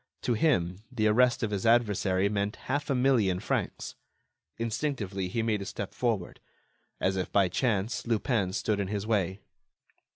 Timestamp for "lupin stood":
8.07-8.79